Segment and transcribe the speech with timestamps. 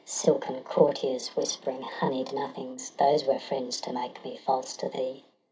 [0.03, 5.23] Silken courtiers whispering honied nothings— Those were friends to make me false to thee